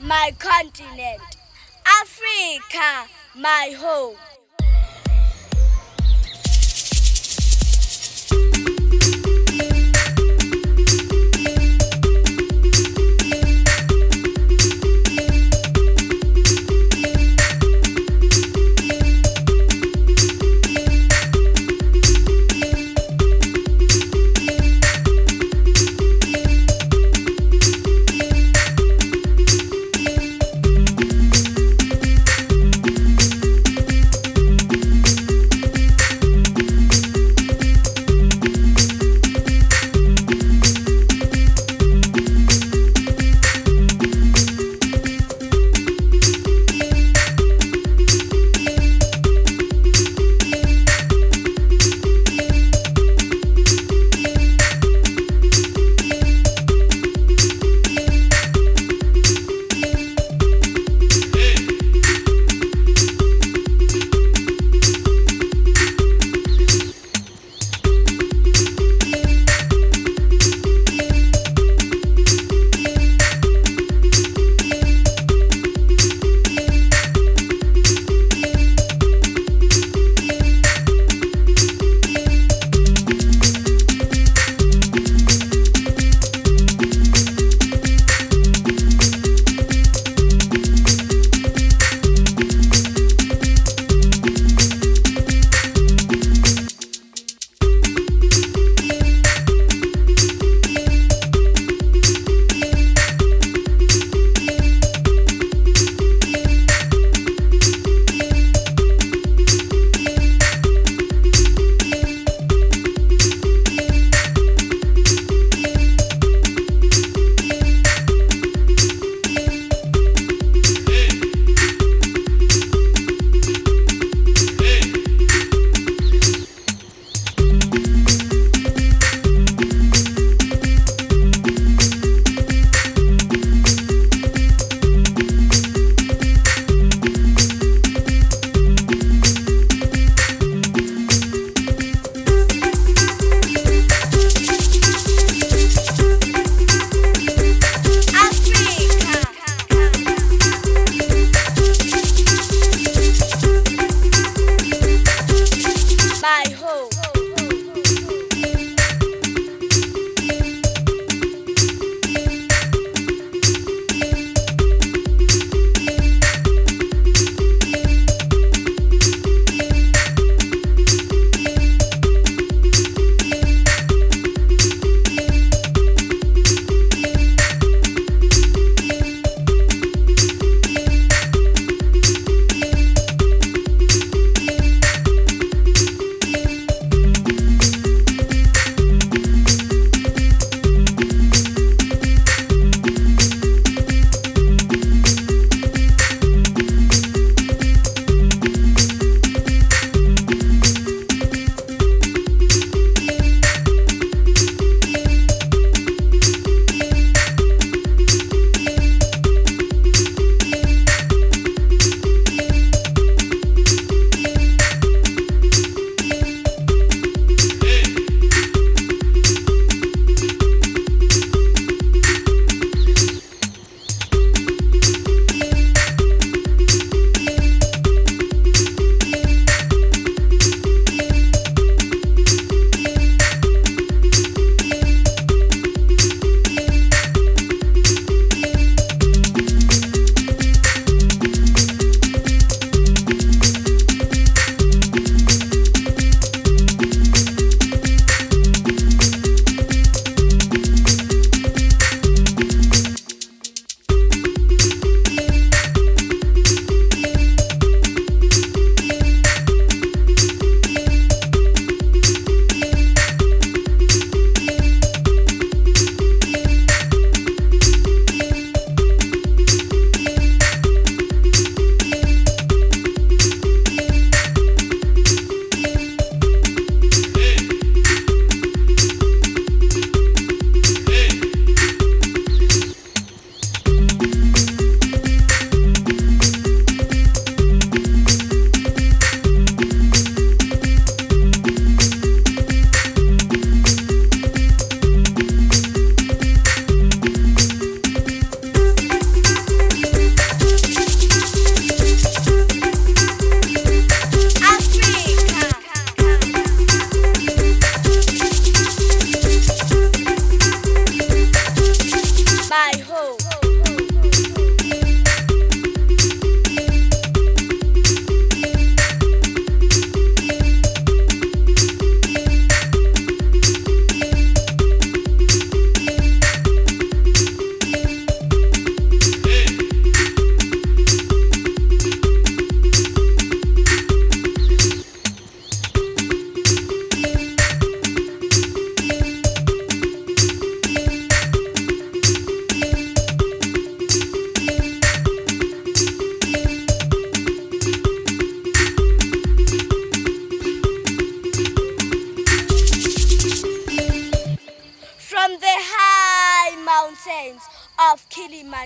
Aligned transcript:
my 0.00 0.32
continent. 0.38 1.20
Africa, 2.00 3.06
my 3.36 3.74
home. 3.76 4.16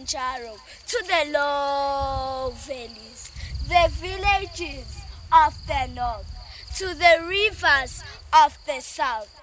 To 0.00 1.04
the 1.06 1.32
low 1.32 2.52
valleys, 2.56 3.30
the 3.68 3.90
villages 3.90 5.02
of 5.30 5.54
the 5.66 5.86
north 5.94 6.26
to 6.76 6.94
the 6.94 7.22
rivers 7.28 8.02
of 8.32 8.56
the 8.66 8.80
south 8.80 9.41